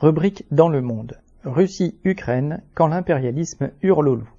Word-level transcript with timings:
Rubrique 0.00 0.46
dans 0.50 0.70
le 0.70 0.80
monde. 0.80 1.18
Russie-Ukraine 1.44 2.62
quand 2.74 2.86
l'impérialisme 2.86 3.70
hurle 3.82 4.08
au 4.08 4.14
loup. 4.14 4.30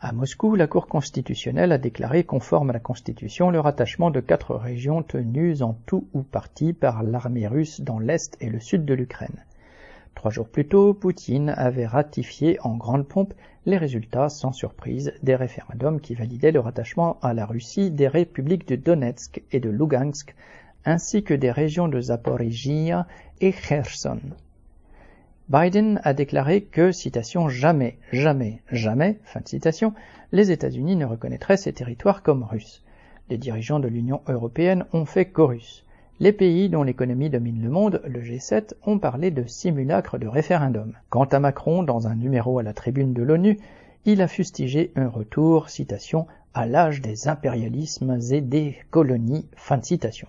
À 0.00 0.12
Moscou, 0.12 0.54
la 0.54 0.66
Cour 0.66 0.86
constitutionnelle 0.86 1.72
a 1.72 1.78
déclaré 1.78 2.24
conforme 2.24 2.70
à 2.70 2.72
la 2.72 2.80
Constitution 2.80 3.50
le 3.50 3.60
rattachement 3.60 4.10
de 4.10 4.20
quatre 4.20 4.54
régions 4.54 5.02
tenues 5.02 5.60
en 5.60 5.76
tout 5.84 6.08
ou 6.14 6.22
partie 6.22 6.72
par 6.72 7.02
l'armée 7.02 7.46
russe 7.46 7.82
dans 7.82 7.98
l'est 7.98 8.34
et 8.40 8.48
le 8.48 8.60
sud 8.60 8.86
de 8.86 8.94
l'Ukraine. 8.94 9.44
Trois 10.14 10.30
jours 10.30 10.48
plus 10.48 10.66
tôt, 10.66 10.94
Poutine 10.94 11.50
avait 11.50 11.84
ratifié 11.84 12.58
en 12.62 12.74
grande 12.74 13.06
pompe 13.06 13.34
les 13.66 13.76
résultats 13.76 14.30
sans 14.30 14.52
surprise 14.52 15.12
des 15.22 15.36
référendums 15.36 16.00
qui 16.00 16.14
validaient 16.14 16.50
le 16.50 16.60
rattachement 16.60 17.18
à 17.20 17.34
la 17.34 17.44
Russie 17.44 17.90
des 17.90 18.08
républiques 18.08 18.68
de 18.68 18.76
Donetsk 18.76 19.42
et 19.52 19.60
de 19.60 19.68
Lugansk, 19.68 20.34
ainsi 20.86 21.22
que 21.22 21.34
des 21.34 21.50
régions 21.50 21.88
de 21.88 22.00
Zaporizhia 22.00 23.06
et 23.42 23.52
Kherson. 23.52 24.20
Biden 25.50 26.00
a 26.04 26.14
déclaré 26.14 26.62
que, 26.62 26.90
citation, 26.90 27.50
jamais, 27.50 27.98
jamais, 28.12 28.62
jamais, 28.72 29.18
fin 29.24 29.40
de 29.40 29.48
citation, 29.48 29.92
les 30.32 30.50
États-Unis 30.50 30.96
ne 30.96 31.04
reconnaîtraient 31.04 31.58
ces 31.58 31.74
territoires 31.74 32.22
comme 32.22 32.44
russes. 32.44 32.82
Les 33.28 33.36
dirigeants 33.36 33.78
de 33.78 33.88
l'Union 33.88 34.22
européenne 34.26 34.86
ont 34.94 35.04
fait 35.04 35.26
chorus. 35.26 35.84
Les 36.18 36.32
pays 36.32 36.70
dont 36.70 36.82
l'économie 36.82 37.28
domine 37.28 37.62
le 37.62 37.68
monde, 37.68 38.00
le 38.06 38.22
G7, 38.22 38.72
ont 38.86 38.98
parlé 38.98 39.30
de 39.30 39.44
simulacre 39.44 40.16
de 40.16 40.26
référendum. 40.26 40.94
Quant 41.10 41.24
à 41.24 41.38
Macron, 41.40 41.82
dans 41.82 42.08
un 42.08 42.14
numéro 42.14 42.58
à 42.58 42.62
la 42.62 42.72
tribune 42.72 43.12
de 43.12 43.22
l'ONU, 43.22 43.58
il 44.06 44.22
a 44.22 44.28
fustigé 44.28 44.92
un 44.96 45.08
retour, 45.08 45.68
citation, 45.68 46.26
à 46.54 46.64
l'âge 46.64 47.02
des 47.02 47.28
impérialismes 47.28 48.18
et 48.30 48.40
des 48.40 48.78
colonies, 48.90 49.46
fin 49.56 49.76
de 49.76 49.84
citation. 49.84 50.28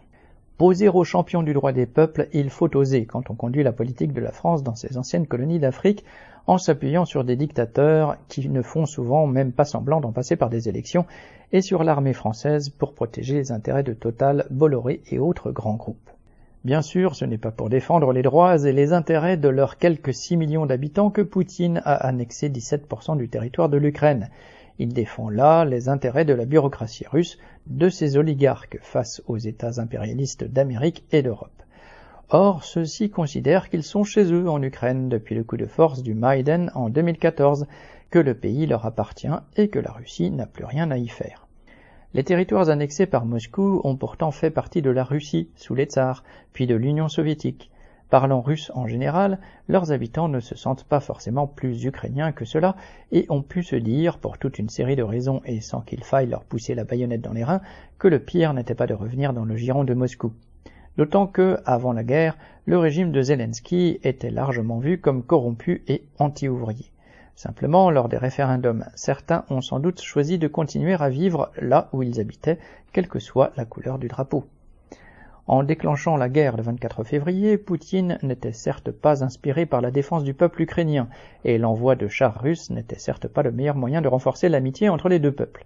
Poser 0.57 0.87
aux 0.87 1.03
champions 1.03 1.43
du 1.43 1.53
droit 1.53 1.73
des 1.73 1.85
peuples, 1.85 2.29
il 2.31 2.49
faut 2.49 2.73
oser 2.77 3.05
quand 3.05 3.29
on 3.29 3.35
conduit 3.35 3.61
la 3.61 3.73
politique 3.73 4.13
de 4.13 4.21
la 4.21 4.31
France 4.31 4.63
dans 4.63 4.73
ses 4.73 4.97
anciennes 4.97 5.27
colonies 5.27 5.59
d'Afrique 5.59 6.05
en 6.47 6.57
s'appuyant 6.57 7.03
sur 7.03 7.25
des 7.25 7.35
dictateurs 7.35 8.15
qui 8.29 8.47
ne 8.47 8.61
font 8.61 8.85
souvent 8.85 9.27
même 9.27 9.51
pas 9.51 9.65
semblant 9.65 9.99
d'en 9.99 10.13
passer 10.13 10.37
par 10.37 10.49
des 10.49 10.69
élections 10.69 11.05
et 11.51 11.59
sur 11.59 11.83
l'armée 11.83 12.13
française 12.13 12.69
pour 12.69 12.93
protéger 12.93 13.33
les 13.33 13.51
intérêts 13.51 13.83
de 13.83 13.91
Total, 13.91 14.45
Bolloré 14.49 15.01
et 15.11 15.19
autres 15.19 15.51
grands 15.51 15.75
groupes. 15.75 16.09
Bien 16.63 16.81
sûr, 16.81 17.15
ce 17.15 17.25
n'est 17.25 17.37
pas 17.37 17.51
pour 17.51 17.69
défendre 17.69 18.13
les 18.13 18.21
droits 18.21 18.57
et 18.57 18.71
les 18.71 18.93
intérêts 18.93 19.35
de 19.35 19.49
leurs 19.49 19.77
quelques 19.77 20.13
6 20.13 20.37
millions 20.37 20.65
d'habitants 20.65 21.09
que 21.09 21.21
Poutine 21.21 21.81
a 21.83 21.95
annexé 21.95 22.49
17% 22.49 23.17
du 23.17 23.27
territoire 23.27 23.67
de 23.67 23.77
l'Ukraine. 23.77 24.29
Il 24.77 24.93
défend 24.93 25.29
là 25.29 25.63
les 25.63 25.87
intérêts 25.87 26.25
de 26.25 26.33
la 26.33 26.45
bureaucratie 26.45 27.05
russe, 27.07 27.37
de 27.67 27.89
ses 27.89 28.17
oligarques 28.17 28.77
face 28.81 29.21
aux 29.27 29.37
États 29.37 29.79
impérialistes 29.79 30.43
d'Amérique 30.43 31.05
et 31.11 31.21
d'Europe. 31.21 31.63
Or, 32.29 32.63
ceux-ci 32.63 33.09
considèrent 33.09 33.69
qu'ils 33.69 33.83
sont 33.83 34.03
chez 34.03 34.31
eux 34.33 34.49
en 34.49 34.61
Ukraine 34.61 35.09
depuis 35.09 35.35
le 35.35 35.43
coup 35.43 35.57
de 35.57 35.65
force 35.65 36.03
du 36.03 36.13
Maïden 36.13 36.71
en 36.73 36.89
2014, 36.89 37.67
que 38.09 38.19
le 38.19 38.33
pays 38.33 38.65
leur 38.65 38.85
appartient 38.85 39.27
et 39.55 39.67
que 39.67 39.79
la 39.79 39.91
Russie 39.91 40.31
n'a 40.31 40.45
plus 40.45 40.65
rien 40.65 40.89
à 40.91 40.97
y 40.97 41.07
faire. 41.07 41.47
Les 42.13 42.23
territoires 42.23 42.69
annexés 42.69 43.05
par 43.05 43.25
Moscou 43.25 43.81
ont 43.83 43.95
pourtant 43.95 44.31
fait 44.31 44.49
partie 44.49 44.81
de 44.81 44.89
la 44.89 45.03
Russie 45.03 45.49
sous 45.55 45.75
les 45.75 45.85
tsars, 45.85 46.23
puis 46.53 46.65
de 46.65 46.75
l'Union 46.75 47.09
soviétique. 47.09 47.69
Parlant 48.15 48.39
russe 48.39 48.71
en 48.75 48.87
général, 48.87 49.39
leurs 49.67 49.91
habitants 49.91 50.29
ne 50.29 50.39
se 50.39 50.55
sentent 50.55 50.85
pas 50.85 51.01
forcément 51.01 51.47
plus 51.47 51.83
ukrainiens 51.83 52.31
que 52.31 52.45
cela 52.45 52.77
et 53.11 53.25
ont 53.27 53.41
pu 53.41 53.61
se 53.61 53.75
dire, 53.75 54.19
pour 54.19 54.37
toute 54.37 54.57
une 54.57 54.69
série 54.69 54.95
de 54.95 55.03
raisons 55.03 55.41
et 55.43 55.59
sans 55.59 55.81
qu'il 55.81 56.01
faille 56.01 56.29
leur 56.29 56.45
pousser 56.45 56.75
la 56.75 56.85
baïonnette 56.85 57.19
dans 57.19 57.33
les 57.33 57.43
reins, 57.43 57.59
que 57.99 58.07
le 58.07 58.19
pire 58.19 58.53
n'était 58.53 58.73
pas 58.73 58.87
de 58.87 58.93
revenir 58.93 59.33
dans 59.33 59.43
le 59.43 59.57
giron 59.57 59.83
de 59.83 59.93
Moscou. 59.93 60.31
D'autant 60.95 61.27
que, 61.27 61.59
avant 61.65 61.91
la 61.91 62.05
guerre, 62.05 62.37
le 62.65 62.77
régime 62.77 63.11
de 63.11 63.21
Zelensky 63.21 63.99
était 64.01 64.31
largement 64.31 64.79
vu 64.79 64.97
comme 64.97 65.21
corrompu 65.21 65.83
et 65.89 66.05
anti-ouvrier. 66.17 66.93
Simplement, 67.35 67.91
lors 67.91 68.07
des 68.07 68.15
référendums, 68.15 68.85
certains 68.95 69.43
ont 69.49 69.59
sans 69.59 69.81
doute 69.81 69.99
choisi 69.99 70.37
de 70.37 70.47
continuer 70.47 70.93
à 70.93 71.09
vivre 71.09 71.51
là 71.59 71.89
où 71.91 72.01
ils 72.01 72.21
habitaient, 72.21 72.59
quelle 72.93 73.09
que 73.09 73.19
soit 73.19 73.51
la 73.57 73.65
couleur 73.65 73.99
du 73.99 74.07
drapeau. 74.07 74.45
En 75.47 75.61
déclenchant 75.61 76.17
la 76.17 76.27
guerre 76.27 76.57
le 76.57 76.63
24 76.63 77.03
février, 77.03 77.59
Poutine 77.59 78.17
n'était 78.23 78.51
certes 78.51 78.89
pas 78.89 79.23
inspiré 79.23 79.67
par 79.67 79.79
la 79.79 79.91
défense 79.91 80.23
du 80.23 80.33
peuple 80.33 80.63
ukrainien, 80.63 81.07
et 81.43 81.59
l'envoi 81.59 81.95
de 81.95 82.07
chars 82.07 82.41
russes 82.41 82.71
n'était 82.71 82.97
certes 82.97 83.27
pas 83.27 83.43
le 83.43 83.51
meilleur 83.51 83.75
moyen 83.75 84.01
de 84.01 84.07
renforcer 84.07 84.49
l'amitié 84.49 84.89
entre 84.89 85.07
les 85.07 85.19
deux 85.19 85.31
peuples. 85.31 85.65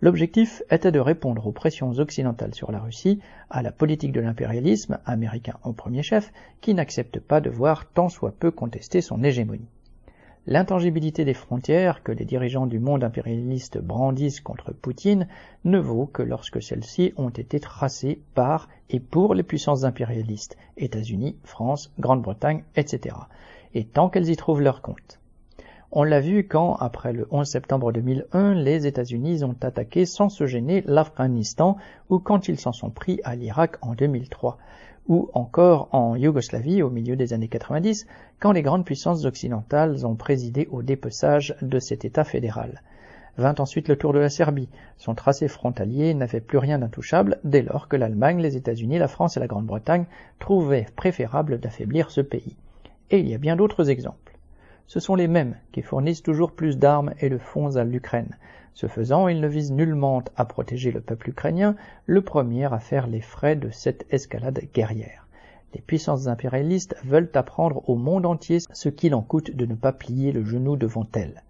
L'objectif 0.00 0.62
était 0.70 0.92
de 0.92 1.00
répondre 1.00 1.48
aux 1.48 1.52
pressions 1.52 1.90
occidentales 1.98 2.54
sur 2.54 2.70
la 2.70 2.78
Russie, 2.78 3.18
à 3.50 3.62
la 3.62 3.72
politique 3.72 4.12
de 4.12 4.20
l'impérialisme, 4.20 5.00
américain 5.04 5.54
au 5.64 5.72
premier 5.72 6.04
chef, 6.04 6.32
qui 6.60 6.72
n'accepte 6.72 7.18
pas 7.18 7.40
de 7.40 7.50
voir 7.50 7.86
tant 7.86 8.08
soit 8.08 8.34
peu 8.38 8.52
contester 8.52 9.00
son 9.00 9.24
hégémonie. 9.24 9.66
L'intangibilité 10.50 11.26
des 11.26 11.34
frontières 11.34 12.02
que 12.02 12.10
les 12.10 12.24
dirigeants 12.24 12.66
du 12.66 12.78
monde 12.78 13.04
impérialiste 13.04 13.76
brandissent 13.76 14.40
contre 14.40 14.72
Poutine 14.72 15.28
ne 15.64 15.78
vaut 15.78 16.06
que 16.06 16.22
lorsque 16.22 16.62
celles-ci 16.62 17.12
ont 17.18 17.28
été 17.28 17.60
tracées 17.60 18.22
par 18.34 18.70
et 18.88 18.98
pour 18.98 19.34
les 19.34 19.42
puissances 19.42 19.84
impérialistes, 19.84 20.56
États-Unis, 20.78 21.36
France, 21.44 21.92
Grande-Bretagne, 21.98 22.64
etc., 22.76 23.14
et 23.74 23.84
tant 23.84 24.08
qu'elles 24.08 24.30
y 24.30 24.36
trouvent 24.36 24.62
leur 24.62 24.80
compte. 24.80 25.20
On 25.92 26.02
l'a 26.02 26.20
vu 26.20 26.48
quand, 26.48 26.76
après 26.76 27.12
le 27.12 27.28
11 27.30 27.46
septembre 27.46 27.92
2001, 27.92 28.54
les 28.54 28.86
États-Unis 28.86 29.44
ont 29.44 29.56
attaqué 29.60 30.06
sans 30.06 30.30
se 30.30 30.46
gêner 30.46 30.82
l'Afghanistan 30.86 31.76
ou 32.08 32.20
quand 32.20 32.48
ils 32.48 32.58
s'en 32.58 32.72
sont 32.72 32.88
pris 32.88 33.20
à 33.22 33.36
l'Irak 33.36 33.76
en 33.82 33.92
2003 33.92 34.56
ou 35.08 35.30
encore 35.32 35.88
en 35.92 36.16
Yougoslavie 36.16 36.82
au 36.82 36.90
milieu 36.90 37.16
des 37.16 37.32
années 37.32 37.48
90, 37.48 38.06
quand 38.40 38.52
les 38.52 38.62
grandes 38.62 38.84
puissances 38.84 39.24
occidentales 39.24 40.06
ont 40.06 40.14
présidé 40.14 40.68
au 40.70 40.82
dépeçage 40.82 41.56
de 41.62 41.78
cet 41.78 42.04
État 42.04 42.24
fédéral. 42.24 42.82
Vint 43.38 43.54
ensuite 43.58 43.88
le 43.88 43.96
tour 43.96 44.12
de 44.12 44.18
la 44.18 44.30
Serbie. 44.30 44.68
Son 44.96 45.14
tracé 45.14 45.48
frontalier 45.48 46.12
n'avait 46.12 46.40
plus 46.40 46.58
rien 46.58 46.78
d'intouchable 46.78 47.38
dès 47.44 47.62
lors 47.62 47.88
que 47.88 47.96
l'Allemagne, 47.96 48.40
les 48.40 48.56
États-Unis, 48.56 48.98
la 48.98 49.08
France 49.08 49.36
et 49.36 49.40
la 49.40 49.46
Grande-Bretagne 49.46 50.06
trouvaient 50.40 50.86
préférable 50.96 51.58
d'affaiblir 51.58 52.10
ce 52.10 52.20
pays. 52.20 52.56
Et 53.10 53.20
il 53.20 53.28
y 53.28 53.34
a 53.34 53.38
bien 53.38 53.56
d'autres 53.56 53.90
exemples. 53.90 54.27
Ce 54.88 54.98
sont 54.98 55.14
les 55.14 55.28
mêmes 55.28 55.56
qui 55.70 55.82
fournissent 55.82 56.22
toujours 56.22 56.50
plus 56.50 56.76
d'armes 56.76 57.14
et 57.20 57.30
de 57.30 57.38
fonds 57.38 57.76
à 57.76 57.84
l'Ukraine, 57.84 58.36
ce 58.78 58.86
faisant, 58.86 59.26
il 59.26 59.40
ne 59.40 59.48
vise 59.48 59.72
nullement 59.72 60.22
à 60.36 60.44
protéger 60.44 60.92
le 60.92 61.00
peuple 61.00 61.30
ukrainien, 61.30 61.74
le 62.06 62.22
premier 62.22 62.64
à 62.64 62.78
faire 62.78 63.08
les 63.08 63.20
frais 63.20 63.56
de 63.56 63.70
cette 63.70 64.06
escalade 64.10 64.60
guerrière. 64.72 65.26
Les 65.74 65.80
puissances 65.80 66.28
impérialistes 66.28 66.94
veulent 67.02 67.30
apprendre 67.34 67.82
au 67.90 67.96
monde 67.96 68.24
entier 68.24 68.58
ce 68.72 68.88
qu'il 68.88 69.16
en 69.16 69.22
coûte 69.22 69.50
de 69.50 69.66
ne 69.66 69.74
pas 69.74 69.92
plier 69.92 70.30
le 70.30 70.44
genou 70.44 70.76
devant 70.76 71.08
elles. 71.14 71.42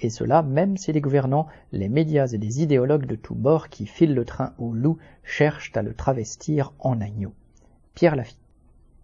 Et 0.00 0.10
cela 0.10 0.42
même 0.42 0.76
si 0.76 0.92
les 0.92 1.00
gouvernants, 1.00 1.48
les 1.72 1.88
médias 1.88 2.26
et 2.26 2.36
les 2.36 2.62
idéologues 2.62 3.06
de 3.06 3.16
tous 3.16 3.34
bords 3.34 3.70
qui 3.70 3.86
filent 3.86 4.14
le 4.14 4.26
train 4.26 4.52
au 4.58 4.74
loup 4.74 4.98
cherchent 5.22 5.72
à 5.74 5.80
le 5.80 5.94
travestir 5.94 6.74
en 6.78 7.00
agneau. 7.00 7.32
Pierre 7.94 8.14
Lafitte. 8.14 8.43